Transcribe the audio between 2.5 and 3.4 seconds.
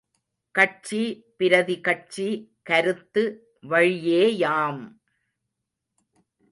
கருத்து